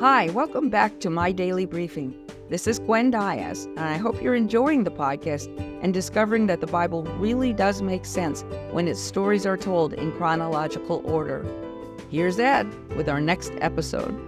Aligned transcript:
Hi, 0.00 0.30
welcome 0.30 0.70
back 0.70 0.98
to 1.00 1.10
My 1.10 1.30
Daily 1.30 1.66
Briefing. 1.66 2.14
This 2.48 2.66
is 2.66 2.78
Gwen 2.78 3.10
Diaz, 3.10 3.66
and 3.66 3.80
I 3.80 3.98
hope 3.98 4.22
you're 4.22 4.34
enjoying 4.34 4.82
the 4.82 4.90
podcast 4.90 5.54
and 5.82 5.92
discovering 5.92 6.46
that 6.46 6.62
the 6.62 6.66
Bible 6.66 7.02
really 7.18 7.52
does 7.52 7.82
make 7.82 8.06
sense 8.06 8.42
when 8.70 8.88
its 8.88 8.98
stories 8.98 9.44
are 9.44 9.58
told 9.58 9.92
in 9.92 10.10
chronological 10.12 11.02
order. 11.04 11.44
Here's 12.08 12.38
Ed 12.38 12.66
with 12.96 13.10
our 13.10 13.20
next 13.20 13.52
episode. 13.60 14.18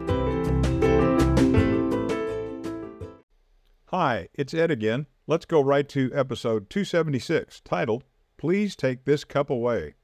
Hi, 3.86 4.28
it's 4.34 4.52
Ed 4.52 4.70
again. 4.70 5.06
Let's 5.26 5.46
go 5.46 5.62
right 5.62 5.88
to 5.88 6.10
episode 6.12 6.68
276, 6.68 7.62
titled, 7.62 8.04
Please 8.36 8.76
Take 8.76 9.06
This 9.06 9.24
Cup 9.24 9.48
Away. 9.48 9.94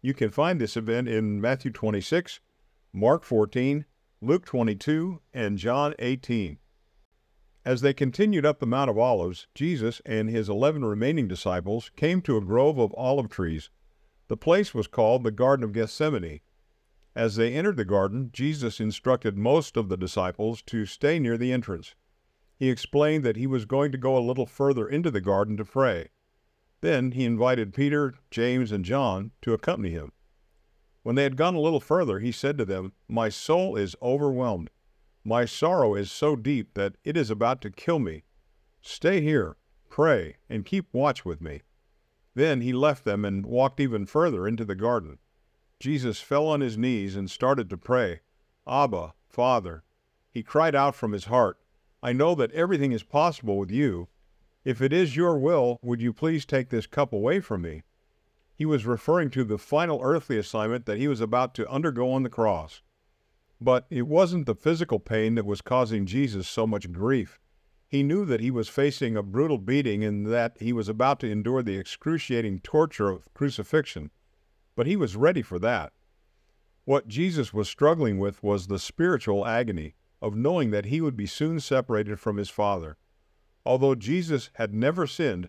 You 0.00 0.14
can 0.14 0.30
find 0.30 0.58
this 0.58 0.74
event 0.74 1.06
in 1.06 1.38
Matthew 1.38 1.70
26, 1.70 2.40
Mark 2.94 3.24
14, 3.24 3.84
Luke 4.20 4.44
22, 4.46 5.20
and 5.32 5.58
John 5.58 5.94
18. 6.00 6.58
As 7.64 7.82
they 7.82 7.94
continued 7.94 8.44
up 8.44 8.58
the 8.58 8.66
Mount 8.66 8.90
of 8.90 8.98
Olives, 8.98 9.46
Jesus 9.54 10.02
and 10.04 10.28
his 10.28 10.48
eleven 10.48 10.84
remaining 10.84 11.28
disciples 11.28 11.92
came 11.94 12.20
to 12.22 12.36
a 12.36 12.40
grove 12.40 12.78
of 12.78 12.92
olive 12.96 13.28
trees. 13.28 13.70
The 14.26 14.36
place 14.36 14.74
was 14.74 14.88
called 14.88 15.22
the 15.22 15.30
Garden 15.30 15.62
of 15.62 15.72
Gethsemane. 15.72 16.40
As 17.14 17.36
they 17.36 17.54
entered 17.54 17.76
the 17.76 17.84
garden, 17.84 18.30
Jesus 18.32 18.80
instructed 18.80 19.38
most 19.38 19.76
of 19.76 19.88
the 19.88 19.96
disciples 19.96 20.62
to 20.62 20.84
stay 20.84 21.20
near 21.20 21.38
the 21.38 21.52
entrance. 21.52 21.94
He 22.56 22.70
explained 22.70 23.24
that 23.24 23.36
he 23.36 23.46
was 23.46 23.66
going 23.66 23.92
to 23.92 23.98
go 23.98 24.18
a 24.18 24.26
little 24.26 24.46
further 24.46 24.88
into 24.88 25.12
the 25.12 25.20
garden 25.20 25.56
to 25.58 25.64
pray. 25.64 26.08
Then 26.80 27.12
he 27.12 27.24
invited 27.24 27.72
Peter, 27.72 28.14
James, 28.32 28.72
and 28.72 28.84
John 28.84 29.30
to 29.42 29.52
accompany 29.52 29.90
him. 29.90 30.10
When 31.08 31.14
they 31.14 31.22
had 31.22 31.38
gone 31.38 31.54
a 31.54 31.60
little 31.60 31.80
further, 31.80 32.18
he 32.18 32.30
said 32.30 32.58
to 32.58 32.66
them, 32.66 32.92
My 33.08 33.30
soul 33.30 33.76
is 33.76 33.96
overwhelmed. 34.02 34.68
My 35.24 35.46
sorrow 35.46 35.94
is 35.94 36.12
so 36.12 36.36
deep 36.36 36.74
that 36.74 36.96
it 37.02 37.16
is 37.16 37.30
about 37.30 37.62
to 37.62 37.70
kill 37.70 37.98
me. 37.98 38.24
Stay 38.82 39.22
here, 39.22 39.56
pray, 39.88 40.36
and 40.50 40.66
keep 40.66 40.92
watch 40.92 41.24
with 41.24 41.40
me. 41.40 41.62
Then 42.34 42.60
he 42.60 42.74
left 42.74 43.06
them 43.06 43.24
and 43.24 43.46
walked 43.46 43.80
even 43.80 44.04
further 44.04 44.46
into 44.46 44.66
the 44.66 44.74
garden. 44.74 45.16
Jesus 45.80 46.20
fell 46.20 46.46
on 46.46 46.60
his 46.60 46.76
knees 46.76 47.16
and 47.16 47.30
started 47.30 47.70
to 47.70 47.78
pray, 47.78 48.20
Abba, 48.66 49.14
Father. 49.30 49.84
He 50.30 50.42
cried 50.42 50.74
out 50.74 50.94
from 50.94 51.12
his 51.12 51.24
heart, 51.24 51.58
I 52.02 52.12
know 52.12 52.34
that 52.34 52.52
everything 52.52 52.92
is 52.92 53.02
possible 53.02 53.56
with 53.56 53.70
you. 53.70 54.08
If 54.62 54.82
it 54.82 54.92
is 54.92 55.16
your 55.16 55.38
will, 55.38 55.78
would 55.80 56.02
you 56.02 56.12
please 56.12 56.44
take 56.44 56.68
this 56.68 56.86
cup 56.86 57.14
away 57.14 57.40
from 57.40 57.62
me? 57.62 57.84
He 58.58 58.66
was 58.66 58.84
referring 58.84 59.30
to 59.30 59.44
the 59.44 59.56
final 59.56 60.00
earthly 60.02 60.36
assignment 60.36 60.84
that 60.86 60.98
he 60.98 61.06
was 61.06 61.20
about 61.20 61.54
to 61.54 61.70
undergo 61.70 62.10
on 62.10 62.24
the 62.24 62.28
cross. 62.28 62.82
But 63.60 63.86
it 63.88 64.08
wasn't 64.08 64.46
the 64.46 64.56
physical 64.56 64.98
pain 64.98 65.36
that 65.36 65.46
was 65.46 65.60
causing 65.60 66.06
Jesus 66.06 66.48
so 66.48 66.66
much 66.66 66.90
grief. 66.90 67.38
He 67.86 68.02
knew 68.02 68.24
that 68.24 68.40
he 68.40 68.50
was 68.50 68.68
facing 68.68 69.16
a 69.16 69.22
brutal 69.22 69.58
beating 69.58 70.02
and 70.02 70.26
that 70.26 70.56
he 70.58 70.72
was 70.72 70.88
about 70.88 71.20
to 71.20 71.30
endure 71.30 71.62
the 71.62 71.78
excruciating 71.78 72.58
torture 72.58 73.10
of 73.10 73.32
crucifixion. 73.32 74.10
But 74.74 74.88
he 74.88 74.96
was 74.96 75.14
ready 75.14 75.42
for 75.42 75.60
that. 75.60 75.92
What 76.84 77.06
Jesus 77.06 77.54
was 77.54 77.68
struggling 77.68 78.18
with 78.18 78.42
was 78.42 78.66
the 78.66 78.80
spiritual 78.80 79.46
agony 79.46 79.94
of 80.20 80.34
knowing 80.34 80.72
that 80.72 80.86
he 80.86 81.00
would 81.00 81.16
be 81.16 81.26
soon 81.26 81.60
separated 81.60 82.18
from 82.18 82.38
his 82.38 82.50
Father. 82.50 82.96
Although 83.64 83.94
Jesus 83.94 84.50
had 84.54 84.74
never 84.74 85.06
sinned, 85.06 85.48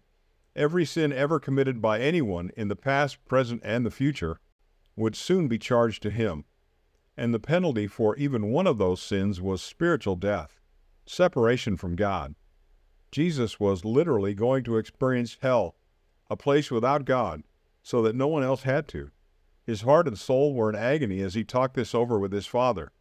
every 0.59 0.83
sin 0.83 1.13
ever 1.13 1.39
committed 1.39 1.81
by 1.81 1.99
anyone 1.99 2.51
in 2.57 2.67
the 2.67 2.75
past, 2.75 3.23
present, 3.25 3.61
and 3.63 3.85
the 3.85 3.91
future 3.91 4.37
would 4.97 5.15
soon 5.15 5.47
be 5.47 5.57
charged 5.57 6.03
to 6.03 6.09
him. 6.09 6.43
And 7.15 7.33
the 7.33 7.39
penalty 7.39 7.87
for 7.87 8.15
even 8.17 8.51
one 8.51 8.67
of 8.67 8.77
those 8.77 9.01
sins 9.01 9.39
was 9.39 9.61
spiritual 9.61 10.17
death, 10.17 10.59
separation 11.05 11.77
from 11.77 11.95
God. 11.95 12.35
Jesus 13.09 13.57
was 13.57 13.85
literally 13.85 14.33
going 14.33 14.65
to 14.65 14.77
experience 14.77 15.37
hell, 15.41 15.75
a 16.29 16.35
place 16.35 16.69
without 16.69 17.05
God, 17.05 17.43
so 17.81 18.01
that 18.01 18.15
no 18.15 18.27
one 18.27 18.43
else 18.43 18.63
had 18.63 18.87
to. 18.89 19.11
His 19.63 19.81
heart 19.81 20.07
and 20.07 20.19
soul 20.19 20.53
were 20.53 20.69
in 20.69 20.75
agony 20.75 21.21
as 21.21 21.35
he 21.35 21.43
talked 21.45 21.75
this 21.75 21.95
over 21.95 22.19
with 22.19 22.33
his 22.33 22.45
Father. 22.45 22.91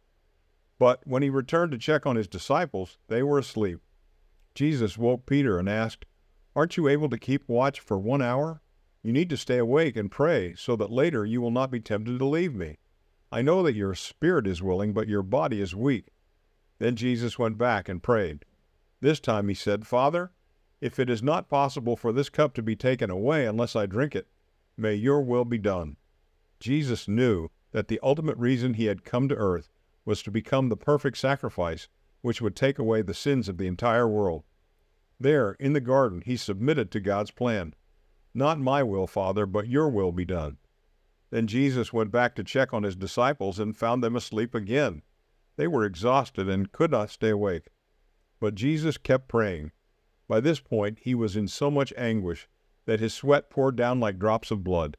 But 0.79 1.01
when 1.05 1.23
he 1.23 1.29
returned 1.29 1.73
to 1.73 1.77
check 1.77 2.05
on 2.05 2.15
his 2.15 2.27
disciples, 2.27 2.97
they 3.09 3.21
were 3.21 3.39
asleep. 3.39 3.79
Jesus 4.55 4.97
woke 4.97 5.25
Peter 5.25 5.59
and 5.59 5.67
asked, 5.67 6.05
Aren't 6.55 6.77
you 6.77 6.87
able 6.87 7.09
to 7.09 7.17
keep 7.17 7.47
watch 7.47 7.79
for 7.79 7.99
one 7.99 8.21
hour? 8.21 8.61
You 9.03 9.13
need 9.13 9.29
to 9.29 9.37
stay 9.37 9.57
awake 9.57 9.95
and 9.95 10.11
pray 10.11 10.55
so 10.55 10.75
that 10.75 10.91
later 10.91 11.25
you 11.25 11.41
will 11.41 11.51
not 11.51 11.71
be 11.71 11.79
tempted 11.79 12.19
to 12.19 12.25
leave 12.25 12.53
me. 12.53 12.77
I 13.31 13.41
know 13.41 13.61
that 13.63 13.75
your 13.75 13.93
spirit 13.93 14.47
is 14.47 14.61
willing, 14.61 14.91
but 14.91 15.07
your 15.07 15.21
body 15.21 15.61
is 15.61 15.75
weak. 15.75 16.09
Then 16.79 16.95
Jesus 16.95 17.37
went 17.37 17.57
back 17.57 17.87
and 17.87 18.01
prayed. 18.01 18.45
This 19.01 19.19
time 19.19 19.47
he 19.47 19.53
said, 19.53 19.85
Father, 19.85 20.31
if 20.81 20.97
it 20.99 21.09
is 21.09 21.21
not 21.21 21.49
possible 21.49 21.95
for 21.95 22.11
this 22.11 22.29
cup 22.29 22.53
to 22.55 22.63
be 22.63 22.75
taken 22.75 23.09
away 23.09 23.45
unless 23.45 23.75
I 23.75 23.85
drink 23.85 24.15
it, 24.15 24.27
may 24.75 24.95
your 24.95 25.21
will 25.21 25.45
be 25.45 25.57
done. 25.57 25.97
Jesus 26.59 27.07
knew 27.07 27.49
that 27.71 27.87
the 27.87 27.99
ultimate 28.01 28.37
reason 28.37 28.73
he 28.73 28.85
had 28.85 29.05
come 29.05 29.29
to 29.29 29.35
earth 29.35 29.69
was 30.03 30.23
to 30.23 30.31
become 30.31 30.69
the 30.69 30.77
perfect 30.77 31.17
sacrifice 31.17 31.87
which 32.21 32.41
would 32.41 32.55
take 32.55 32.79
away 32.79 33.01
the 33.01 33.13
sins 33.13 33.47
of 33.47 33.57
the 33.57 33.67
entire 33.67 34.07
world. 34.07 34.43
There, 35.19 35.53
in 35.59 35.73
the 35.73 35.81
garden, 35.81 36.21
he 36.25 36.37
submitted 36.37 36.91
to 36.91 36.99
God's 36.99 37.31
plan. 37.31 37.73
Not 38.33 38.59
my 38.59 38.83
will, 38.83 39.07
Father, 39.07 39.45
but 39.45 39.67
your 39.67 39.89
will 39.89 40.11
be 40.11 40.25
done. 40.25 40.57
Then 41.29 41.45
Jesus 41.45 41.91
went 41.91 42.11
back 42.11 42.35
to 42.35 42.43
check 42.43 42.73
on 42.73 42.83
his 42.83 42.95
disciples 42.95 43.59
and 43.59 43.75
found 43.75 44.03
them 44.03 44.15
asleep 44.15 44.55
again. 44.55 45.01
They 45.57 45.67
were 45.67 45.85
exhausted 45.85 46.47
and 46.47 46.71
could 46.71 46.91
not 46.91 47.09
stay 47.09 47.29
awake. 47.29 47.67
But 48.39 48.55
Jesus 48.55 48.97
kept 48.97 49.27
praying. 49.27 49.71
By 50.27 50.39
this 50.39 50.59
point, 50.59 50.99
he 51.01 51.13
was 51.13 51.35
in 51.35 51.47
so 51.47 51.69
much 51.69 51.93
anguish 51.97 52.47
that 52.85 52.99
his 52.99 53.13
sweat 53.13 53.49
poured 53.49 53.75
down 53.75 53.99
like 53.99 54.17
drops 54.19 54.51
of 54.51 54.63
blood. 54.63 54.95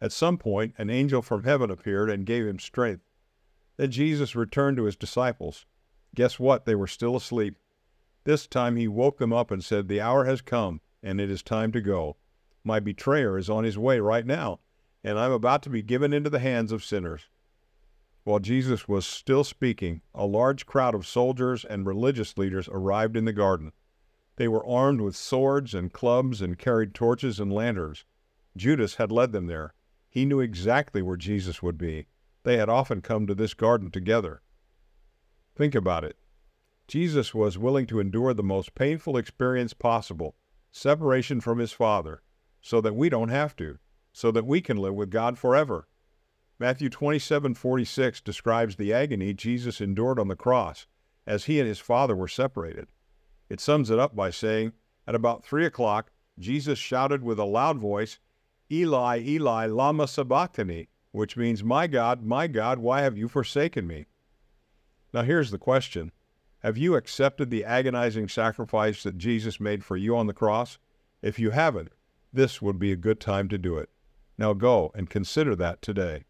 At 0.00 0.12
some 0.12 0.36
point, 0.36 0.74
an 0.76 0.90
angel 0.90 1.22
from 1.22 1.44
heaven 1.44 1.70
appeared 1.70 2.10
and 2.10 2.26
gave 2.26 2.46
him 2.46 2.58
strength. 2.58 3.04
Then 3.76 3.90
Jesus 3.90 4.36
returned 4.36 4.76
to 4.76 4.84
his 4.84 4.96
disciples. 4.96 5.64
Guess 6.14 6.38
what? 6.38 6.66
They 6.66 6.74
were 6.74 6.86
still 6.86 7.16
asleep. 7.16 7.56
This 8.24 8.46
time 8.46 8.76
he 8.76 8.88
woke 8.88 9.18
them 9.18 9.32
up 9.32 9.50
and 9.50 9.62
said, 9.62 9.86
The 9.86 10.00
hour 10.00 10.24
has 10.24 10.40
come, 10.40 10.80
and 11.02 11.20
it 11.20 11.30
is 11.30 11.42
time 11.42 11.72
to 11.72 11.80
go. 11.80 12.16
My 12.64 12.80
betrayer 12.80 13.36
is 13.36 13.50
on 13.50 13.64
his 13.64 13.76
way 13.76 14.00
right 14.00 14.24
now, 14.24 14.60
and 15.02 15.18
I'm 15.18 15.32
about 15.32 15.62
to 15.64 15.70
be 15.70 15.82
given 15.82 16.14
into 16.14 16.30
the 16.30 16.38
hands 16.38 16.72
of 16.72 16.82
sinners. 16.82 17.28
While 18.24 18.38
Jesus 18.38 18.88
was 18.88 19.04
still 19.06 19.44
speaking, 19.44 20.00
a 20.14 20.24
large 20.24 20.64
crowd 20.64 20.94
of 20.94 21.06
soldiers 21.06 21.66
and 21.66 21.86
religious 21.86 22.38
leaders 22.38 22.66
arrived 22.72 23.18
in 23.18 23.26
the 23.26 23.34
garden. 23.34 23.72
They 24.36 24.48
were 24.48 24.66
armed 24.66 25.02
with 25.02 25.14
swords 25.14 25.74
and 25.74 25.92
clubs 25.92 26.40
and 26.40 26.58
carried 26.58 26.94
torches 26.94 27.38
and 27.38 27.52
lanterns. 27.52 28.06
Judas 28.56 28.94
had 28.94 29.12
led 29.12 29.32
them 29.32 29.46
there. 29.46 29.74
He 30.08 30.24
knew 30.24 30.40
exactly 30.40 31.02
where 31.02 31.18
Jesus 31.18 31.62
would 31.62 31.76
be. 31.76 32.06
They 32.44 32.56
had 32.56 32.70
often 32.70 33.02
come 33.02 33.26
to 33.26 33.34
this 33.34 33.52
garden 33.52 33.90
together. 33.90 34.40
Think 35.54 35.74
about 35.74 36.04
it. 36.04 36.16
Jesus 36.86 37.34
was 37.34 37.56
willing 37.56 37.86
to 37.86 38.00
endure 38.00 38.34
the 38.34 38.42
most 38.42 38.74
painful 38.74 39.16
experience 39.16 39.72
possible, 39.72 40.36
separation 40.70 41.40
from 41.40 41.58
his 41.58 41.72
Father, 41.72 42.22
so 42.60 42.80
that 42.80 42.94
we 42.94 43.08
don't 43.08 43.30
have 43.30 43.56
to, 43.56 43.78
so 44.12 44.30
that 44.30 44.46
we 44.46 44.60
can 44.60 44.76
live 44.76 44.94
with 44.94 45.10
God 45.10 45.38
forever. 45.38 45.88
Matthew 46.58 46.88
27:46 46.88 48.20
describes 48.22 48.76
the 48.76 48.92
agony 48.92 49.34
Jesus 49.34 49.80
endured 49.80 50.18
on 50.18 50.28
the 50.28 50.36
cross 50.36 50.86
as 51.26 51.44
he 51.44 51.58
and 51.58 51.66
his 51.66 51.80
Father 51.80 52.14
were 52.14 52.28
separated. 52.28 52.88
It 53.48 53.60
sums 53.60 53.90
it 53.90 53.98
up 53.98 54.14
by 54.14 54.30
saying, 54.30 54.72
At 55.06 55.14
about 55.14 55.44
three 55.44 55.66
o'clock, 55.66 56.12
Jesus 56.38 56.78
shouted 56.78 57.22
with 57.22 57.38
a 57.38 57.44
loud 57.44 57.78
voice, 57.78 58.18
Eli, 58.70 59.20
Eli, 59.20 59.66
lama 59.66 60.06
sabachthani, 60.06 60.88
which 61.12 61.36
means, 61.36 61.62
My 61.62 61.86
God, 61.86 62.22
my 62.24 62.46
God, 62.46 62.78
why 62.78 63.02
have 63.02 63.16
you 63.16 63.28
forsaken 63.28 63.86
me? 63.86 64.06
Now 65.12 65.22
here's 65.22 65.50
the 65.50 65.58
question. 65.58 66.12
Have 66.64 66.78
you 66.78 66.94
accepted 66.96 67.50
the 67.50 67.62
agonizing 67.62 68.26
sacrifice 68.26 69.02
that 69.02 69.18
Jesus 69.18 69.60
made 69.60 69.84
for 69.84 69.98
you 69.98 70.16
on 70.16 70.26
the 70.26 70.32
cross? 70.32 70.78
If 71.20 71.38
you 71.38 71.50
haven't, 71.50 71.92
this 72.32 72.62
would 72.62 72.78
be 72.78 72.90
a 72.90 72.96
good 72.96 73.20
time 73.20 73.50
to 73.50 73.58
do 73.58 73.76
it. 73.76 73.90
Now 74.38 74.54
go 74.54 74.90
and 74.94 75.10
consider 75.10 75.54
that 75.56 75.82
today. 75.82 76.24